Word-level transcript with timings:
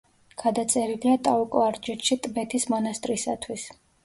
გადაწერილია 0.43 1.19
ტაო-კლარჯეთში 1.27 2.19
ტბეთის 2.25 2.67
მონასტრისათვის. 2.77 3.69